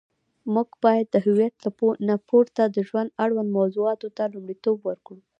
موږ 0.53 0.69
باید 0.83 1.07
د 1.11 1.15
هویت 1.25 1.55
نه 2.07 2.15
پورته 2.27 2.63
د 2.67 2.77
ژوند 2.87 3.09
اړوند 3.23 3.49
موضوعاتو 3.57 4.07
ته 4.17 4.23
لومړیتوب 4.33 4.77
ورکړو. 4.87 5.19